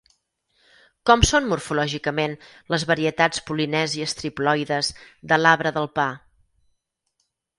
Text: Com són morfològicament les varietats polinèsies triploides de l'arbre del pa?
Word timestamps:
Com 1.09 1.23
són 1.31 1.49
morfològicament 1.49 2.33
les 2.75 2.85
varietats 2.93 3.43
polinèsies 3.49 4.17
triploides 4.21 4.89
de 5.33 5.39
l'arbre 5.43 5.75
del 5.79 5.91
pa? 6.01 6.07